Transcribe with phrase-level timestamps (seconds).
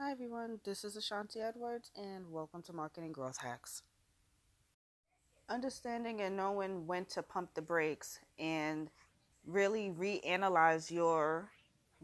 [0.00, 3.82] Hi everyone, this is Ashanti Edwards and welcome to Marketing Growth Hacks.
[5.48, 8.90] Understanding and knowing when to pump the brakes and
[9.44, 11.50] really reanalyze your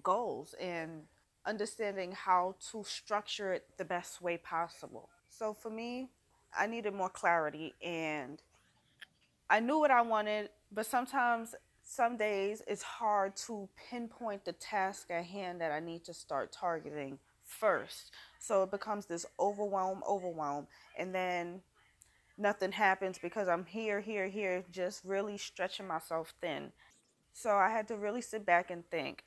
[0.02, 1.02] goals and
[1.46, 5.08] understanding how to structure it the best way possible.
[5.28, 6.08] So for me,
[6.58, 8.42] I needed more clarity and
[9.48, 11.54] I knew what I wanted, but sometimes
[11.84, 16.50] some days it's hard to pinpoint the task at hand that I need to start
[16.50, 18.10] targeting first.
[18.38, 20.66] So it becomes this overwhelm, overwhelm,
[20.98, 21.60] and then
[22.36, 26.72] nothing happens because I'm here, here, here, just really stretching myself thin.
[27.32, 29.24] So I had to really sit back and think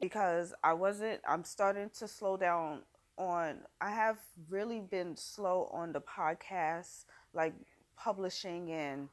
[0.00, 2.82] because I wasn't, I'm starting to slow down
[3.16, 4.18] on, I have
[4.50, 7.54] really been slow on the podcast, like
[7.96, 9.08] publishing and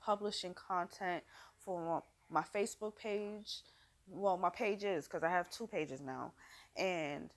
[0.00, 1.22] publishing content
[1.58, 3.62] for my Facebook page.
[4.06, 6.32] Well, my page is because I have two pages now.
[6.76, 7.30] And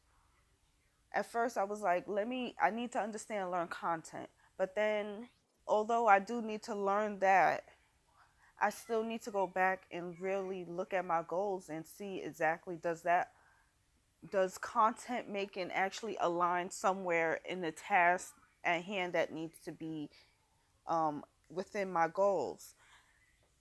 [1.18, 4.30] at first I was like, let me, I need to understand learn content.
[4.56, 5.30] But then,
[5.68, 7.64] although I do need to learn that,
[8.62, 12.76] I still need to go back and really look at my goals and see exactly
[12.76, 13.32] does that
[14.32, 20.10] does content making actually align somewhere in the task at hand that needs to be
[20.88, 22.76] um, within my goals.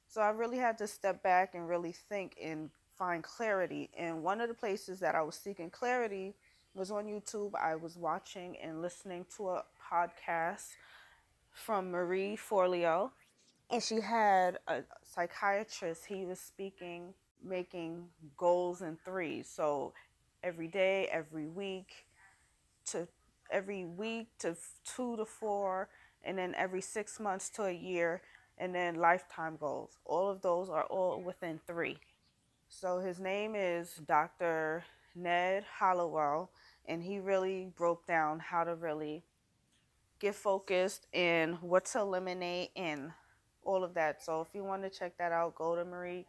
[0.09, 3.91] So I really had to step back and really think and find clarity.
[3.97, 6.35] And one of the places that I was seeking clarity
[6.77, 7.53] was on YouTube.
[7.55, 10.75] I was watching and listening to a podcast
[11.51, 13.11] from Marie Forleo,
[13.71, 16.05] and she had a psychiatrist.
[16.05, 18.05] He was speaking, making
[18.37, 19.49] goals in threes.
[19.49, 19.95] So
[20.43, 22.07] every day, every week,
[22.87, 23.09] to
[23.51, 25.89] every week to two to four,
[26.23, 28.21] and then every six months to a year,
[28.59, 29.97] and then lifetime goals.
[30.05, 31.97] All of those are all within three.
[32.69, 34.85] So his name is Dr.
[35.17, 36.51] Ned Hallowell,
[36.87, 39.25] and he really broke down how to really
[40.19, 43.11] get focused and what to eliminate and
[43.65, 44.23] all of that.
[44.23, 46.27] So if you want to check that out, go to Marie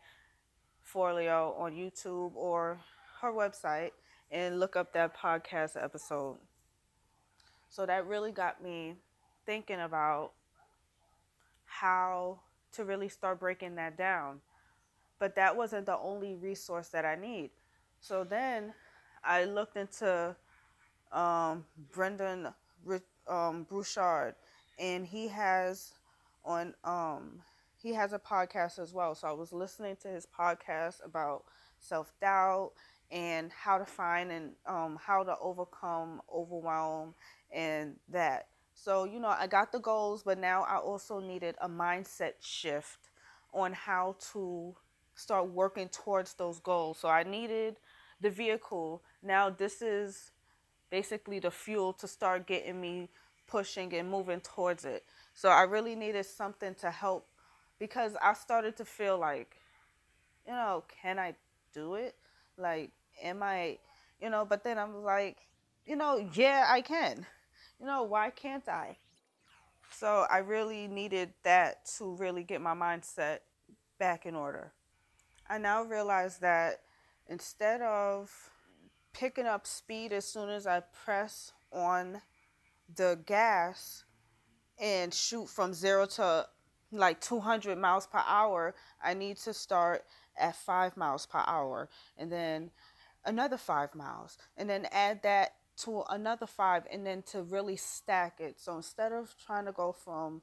[0.85, 2.79] Forleo on YouTube or
[3.21, 3.91] her website
[4.31, 6.37] and look up that podcast episode.
[7.69, 8.95] So that really got me
[9.45, 10.31] thinking about
[11.65, 12.39] how
[12.73, 14.41] to really start breaking that down.
[15.19, 17.51] But that wasn't the only resource that I need.
[18.01, 18.73] So then
[19.23, 20.35] I looked into
[21.11, 22.49] um, Brendon
[23.27, 23.65] um,
[24.79, 25.93] and he has
[26.45, 27.41] on um,
[27.81, 29.15] he has a podcast as well.
[29.15, 31.43] So I was listening to his podcast about
[31.79, 32.71] self doubt
[33.11, 37.13] and how to find and um, how to overcome overwhelm
[37.51, 38.47] and that.
[38.73, 43.09] So you know, I got the goals, but now I also needed a mindset shift
[43.53, 44.75] on how to
[45.15, 46.99] start working towards those goals.
[46.99, 47.77] So I needed
[48.21, 49.03] the vehicle.
[49.21, 50.31] Now this is
[50.89, 53.09] basically the fuel to start getting me
[53.47, 55.03] pushing and moving towards it.
[55.33, 57.27] So I really needed something to help
[57.79, 59.57] because I started to feel like,
[60.45, 61.35] you know, can I
[61.73, 62.15] do it?
[62.57, 62.91] Like,
[63.21, 63.77] am I,
[64.21, 65.37] you know, but then I'm like,
[65.85, 67.25] you know, yeah, I can.
[67.79, 68.97] You know, why can't I?
[69.91, 73.39] So I really needed that to really get my mindset
[73.99, 74.73] back in order.
[75.49, 76.81] I now realize that
[77.29, 78.31] instead of
[79.13, 82.21] picking up speed as soon as I press on
[82.95, 84.03] the gas
[84.79, 86.47] and shoot from zero to
[86.91, 90.03] like 200 miles per hour, I need to start
[90.37, 92.71] at five miles per hour and then
[93.25, 98.39] another five miles and then add that to another five and then to really stack
[98.39, 98.59] it.
[98.59, 100.41] So instead of trying to go from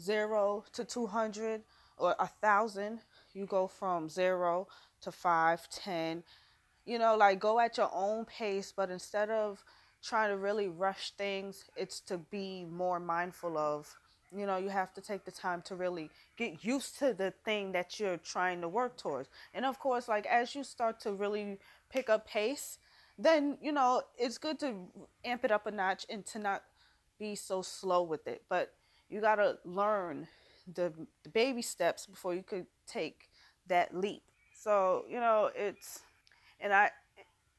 [0.00, 1.62] zero to 200
[1.98, 3.00] or a thousand,
[3.32, 4.68] you go from zero
[5.02, 6.22] to five, ten,
[6.84, 9.64] you know, like go at your own pace, but instead of
[10.02, 13.94] trying to really rush things, it's to be more mindful of.
[14.34, 16.08] You know, you have to take the time to really
[16.38, 19.28] get used to the thing that you're trying to work towards.
[19.52, 21.58] And of course, like as you start to really
[21.90, 22.78] pick up pace,
[23.18, 24.74] then, you know, it's good to
[25.24, 26.62] amp it up a notch and to not
[27.18, 28.42] be so slow with it.
[28.48, 28.72] But
[29.10, 30.26] you got to learn
[30.72, 30.92] the,
[31.24, 33.28] the baby steps before you could take
[33.66, 34.22] that leap.
[34.62, 36.02] So, you know, it's
[36.60, 36.90] and I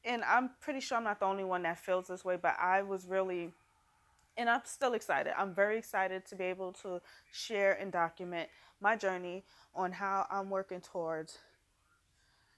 [0.06, 2.80] and I'm pretty sure I'm not the only one that feels this way, but I
[2.80, 3.52] was really
[4.38, 5.34] and I'm still excited.
[5.38, 8.48] I'm very excited to be able to share and document
[8.80, 11.38] my journey on how I'm working towards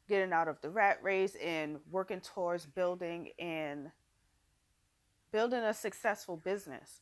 [0.08, 3.90] getting out of the rat race and working towards building and
[5.32, 7.00] building a successful business.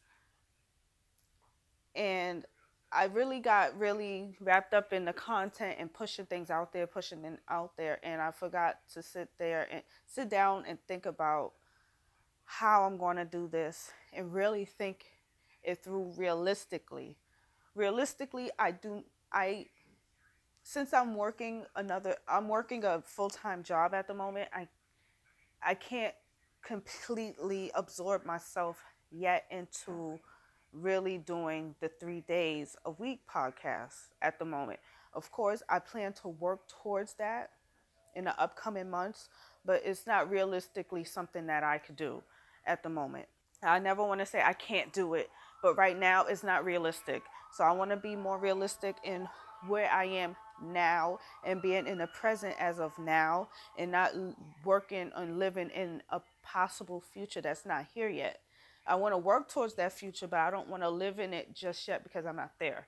[1.94, 2.46] And
[2.94, 7.22] I really got really wrapped up in the content and pushing things out there, pushing
[7.22, 11.52] them out there, and I forgot to sit there and sit down and think about
[12.44, 15.06] how I'm going to do this and really think
[15.64, 17.16] it through realistically.
[17.74, 19.02] Realistically, I do
[19.32, 19.66] I
[20.62, 24.68] since I'm working another I'm working a full-time job at the moment, I
[25.60, 26.14] I can't
[26.62, 30.20] completely absorb myself yet into
[30.74, 34.80] really doing the 3 days a week podcast at the moment.
[35.12, 37.50] Of course, I plan to work towards that
[38.14, 39.28] in the upcoming months,
[39.64, 42.22] but it's not realistically something that I could do
[42.66, 43.26] at the moment.
[43.62, 45.30] I never want to say I can't do it,
[45.62, 47.22] but right now it's not realistic.
[47.52, 49.28] So I want to be more realistic in
[49.66, 53.48] where I am now and being in the present as of now
[53.78, 54.12] and not
[54.64, 58.40] working and living in a possible future that's not here yet.
[58.86, 61.54] I want to work towards that future, but I don't want to live in it
[61.54, 62.86] just yet because I'm not there.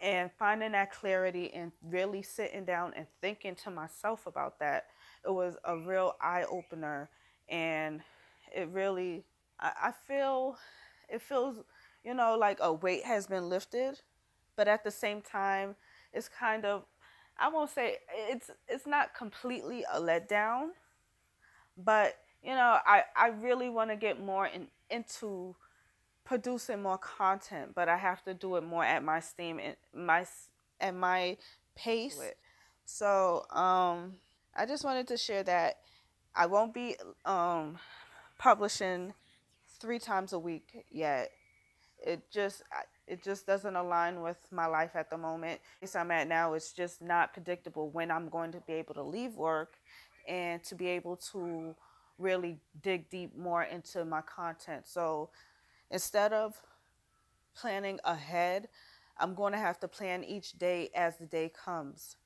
[0.00, 4.86] And finding that clarity and really sitting down and thinking to myself about that,
[5.26, 7.10] it was a real eye opener.
[7.48, 8.00] And
[8.54, 9.24] it really,
[9.58, 10.56] I, I feel,
[11.08, 11.56] it feels,
[12.04, 14.00] you know, like a weight has been lifted,
[14.56, 15.76] but at the same time,
[16.12, 16.84] it's kind of,
[17.38, 20.70] I won't say it's it's not completely a letdown,
[21.76, 25.54] but you know, I I really want to get more in, into
[26.24, 30.26] producing more content, but I have to do it more at my steam and my
[30.80, 31.36] at my
[31.74, 32.20] pace.
[32.84, 34.16] So, um,
[34.54, 35.78] I just wanted to share that
[36.34, 37.78] I won't be um,
[38.38, 39.14] publishing
[39.80, 41.30] three times a week yet.
[42.04, 42.62] It just
[43.06, 45.60] it just doesn't align with my life at the moment.
[45.82, 49.02] As I'm at now, it's just not predictable when I'm going to be able to
[49.02, 49.78] leave work
[50.28, 51.74] and to be able to
[52.18, 54.86] really dig deep more into my content.
[54.86, 55.30] So
[55.90, 56.60] instead of
[57.54, 58.68] planning ahead,
[59.18, 62.16] I'm going to have to plan each day as the day comes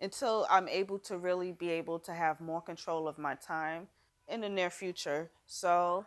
[0.00, 3.88] until I'm able to really be able to have more control of my time
[4.28, 5.30] in the near future.
[5.46, 6.06] So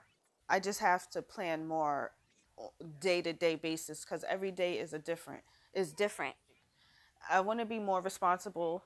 [0.49, 2.11] I just have to plan more
[2.99, 5.41] day to day basis because every day is a different
[5.73, 6.35] is different.
[7.29, 8.83] I want to be more responsible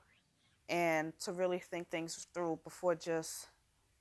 [0.68, 3.48] and to really think things through before just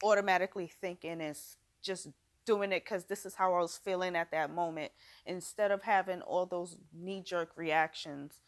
[0.04, 1.36] automatically thinking and
[1.82, 2.10] just
[2.46, 4.92] doing it because this is how I was feeling at that moment
[5.26, 8.40] instead of having all those knee jerk reactions.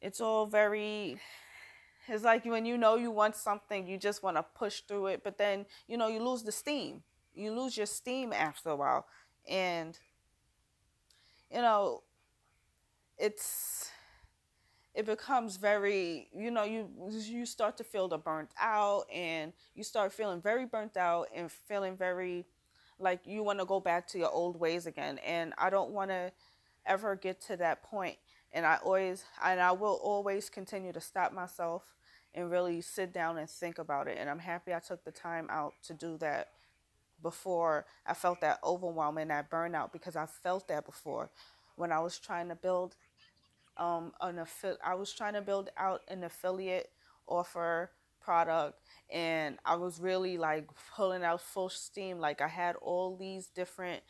[0.00, 1.20] It's all very
[2.08, 5.22] it's like when you know you want something, you just want to push through it,
[5.24, 7.02] but then you know you lose the steam.
[7.34, 9.06] You lose your steam after a while
[9.48, 9.98] and
[11.50, 12.02] you know
[13.18, 13.90] it's
[14.94, 19.82] it becomes very you know you you start to feel the burnt out and you
[19.84, 22.44] start feeling very burnt out and feeling very
[22.98, 25.18] like you want to go back to your old ways again.
[25.26, 26.32] And i don't want to
[26.86, 28.16] ever get to that point.
[28.52, 31.94] And i always and i will always continue to stop myself
[32.34, 34.16] and really sit down and think about it.
[34.18, 36.48] And i'm happy i took the time out to do that
[37.22, 41.30] before I felt that overwhelm and that burnout because I felt that before
[41.76, 42.96] when I was trying to build
[43.76, 46.90] um an affi- I was trying to build out an affiliate
[47.26, 47.90] offer
[48.20, 48.78] product
[49.12, 52.18] and I was really like pulling out full steam.
[52.18, 54.02] Like I had all these different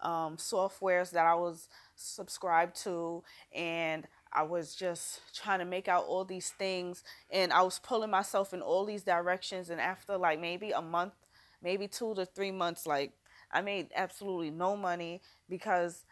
[0.00, 3.22] um, softwares that I was subscribed to
[3.54, 8.10] and I was just trying to make out all these things and I was pulling
[8.10, 11.14] myself in all these directions and after like maybe a month
[11.62, 13.12] maybe two to three months, like
[13.50, 16.04] I made absolutely no money because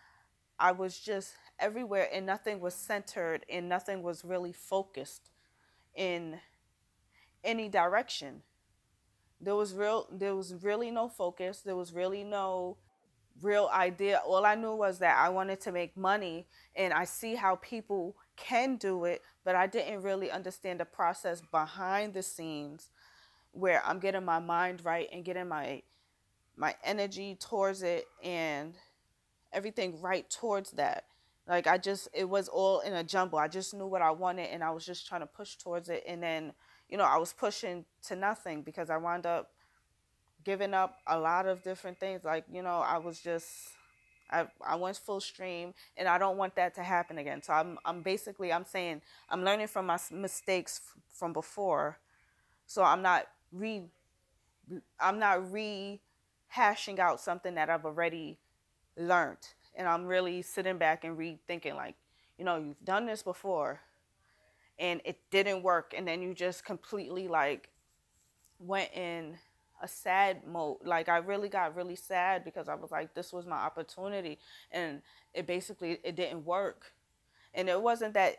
[0.58, 5.30] I was just everywhere and nothing was centered and nothing was really focused
[5.94, 6.38] in
[7.44, 8.42] any direction.
[9.40, 11.60] There was real there was really no focus.
[11.60, 12.76] There was really no
[13.42, 14.20] real idea.
[14.26, 18.16] All I knew was that I wanted to make money and I see how people
[18.36, 22.90] can do it, but I didn't really understand the process behind the scenes
[23.52, 25.82] where I'm getting my mind right and getting my
[26.56, 28.74] my energy towards it and
[29.52, 31.04] everything right towards that.
[31.48, 33.38] Like I just it was all in a jumble.
[33.38, 36.02] I just knew what I wanted and I was just trying to push towards it
[36.06, 36.52] and then,
[36.88, 39.50] you know, I was pushing to nothing because I wound up
[40.44, 42.24] giving up a lot of different things.
[42.24, 43.46] Like, you know, I was just
[44.30, 47.42] I, I went full stream and I don't want that to happen again.
[47.42, 50.80] So I'm I'm basically I'm saying I'm learning from my mistakes
[51.12, 51.98] from before.
[52.66, 53.82] So I'm not re
[55.00, 58.38] I'm not rehashing out something that I've already
[58.96, 59.48] learned.
[59.76, 61.94] And I'm really sitting back and rethinking like,
[62.38, 63.80] you know, you've done this before
[64.78, 67.68] and it didn't work and then you just completely like
[68.58, 69.36] went in
[69.82, 70.78] a sad mode.
[70.84, 74.38] Like I really got really sad because I was like this was my opportunity
[74.72, 75.02] and
[75.34, 76.92] it basically it didn't work.
[77.54, 78.36] And it wasn't that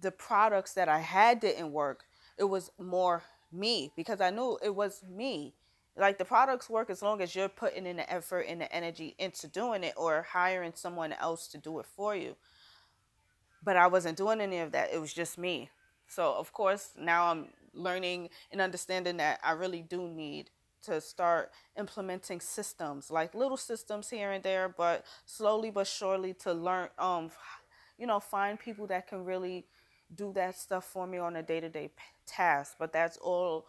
[0.00, 2.04] the products that I had didn't work.
[2.36, 5.54] It was more me because I knew it was me.
[5.98, 9.14] Like the products work as long as you're putting in the effort and the energy
[9.18, 12.36] into doing it or hiring someone else to do it for you.
[13.62, 14.90] But i wasn't doing any of that.
[14.92, 15.70] It was just me.
[16.06, 20.50] So of course now i'm learning and understanding that i really do need
[20.82, 26.52] to start implementing systems like little systems here and there but slowly but surely to
[26.52, 27.30] learn um
[27.98, 29.66] you know find people that can really
[30.14, 31.90] do that stuff for me on a day-to-day
[32.26, 32.76] task.
[32.78, 33.66] But that's all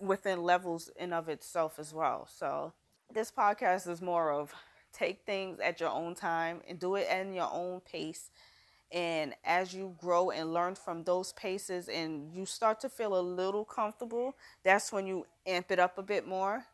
[0.00, 2.28] within levels in of itself as well.
[2.30, 2.72] So
[3.12, 4.52] this podcast is more of
[4.92, 8.30] take things at your own time and do it in your own pace.
[8.92, 13.20] And as you grow and learn from those paces and you start to feel a
[13.20, 16.64] little comfortable, that's when you amp it up a bit more.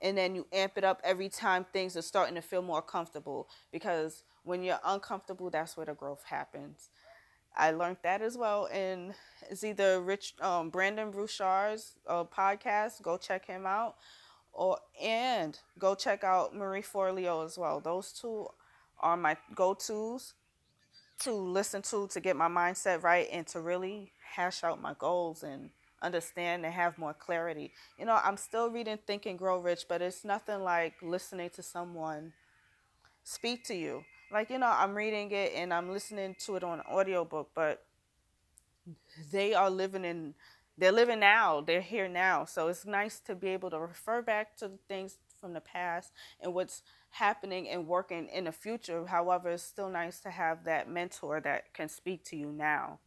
[0.00, 3.48] And then you amp it up every time things are starting to feel more comfortable
[3.70, 6.88] because when you're uncomfortable, that's where the growth happens.
[7.56, 8.68] I learned that as well.
[8.72, 9.14] And
[9.50, 13.02] it's either Rich um, Brendon Burchard's uh, podcast.
[13.02, 13.96] Go check him out,
[14.52, 17.80] or and go check out Marie Forleo as well.
[17.80, 18.48] Those two
[19.00, 20.34] are my go tos
[21.20, 25.42] to listen to to get my mindset right and to really hash out my goals
[25.42, 25.70] and
[26.02, 27.72] understand and have more clarity.
[27.98, 31.62] You know, I'm still reading Think and Grow Rich, but it's nothing like listening to
[31.62, 32.32] someone
[33.24, 36.80] speak to you like you know i'm reading it and i'm listening to it on
[36.82, 37.84] audiobook but
[39.32, 40.34] they are living in
[40.78, 42.44] they're living now they're here now.
[42.46, 46.54] So it's nice to be able to refer back to things from the past and
[46.54, 49.04] what's happening and working in the future.
[49.06, 52.98] However it's still nice to have that mentor that can speak to you now.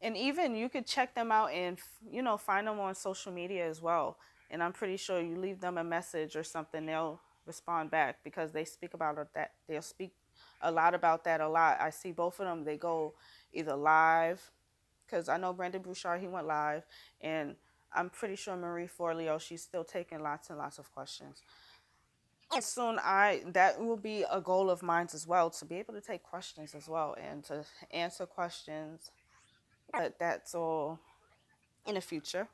[0.00, 3.68] And even you could check them out and you know find them on social media
[3.68, 4.18] as well.
[4.50, 6.86] And i'm pretty sure you leave them a message or something.
[6.86, 10.12] They'll respond back because they speak about that they'll speak
[10.62, 11.80] a lot about that a lot.
[11.80, 12.64] I see both of them.
[12.64, 13.14] They go
[13.52, 14.50] either live,
[15.06, 16.84] because I know Brendon Burchard he went live,
[17.20, 17.56] and
[17.92, 21.42] I'm pretty sure Marie Forleo she's still taking lots and lots of questions.
[22.52, 25.94] And soon I that will be a goal of mine as well to be able
[25.94, 29.10] to take questions as well and to answer questions.
[29.92, 30.98] But that's all
[31.86, 32.48] in the future.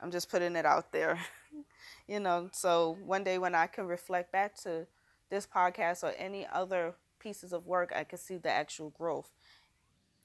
[0.00, 1.18] I'm just putting it out there.
[2.06, 4.86] you know, so one day when I can reflect back to
[5.30, 9.32] this podcast or any other pieces of work, I can see the actual growth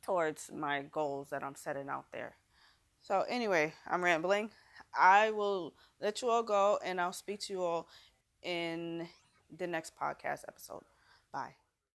[0.04, 2.36] towards my goals that I'm setting out there.
[3.02, 4.52] So, anyway, I'm rambling.
[4.98, 7.88] I will let you all go and I'll speak to you all
[8.44, 9.08] in
[9.56, 10.84] the next podcast episode.
[11.32, 11.69] Bye.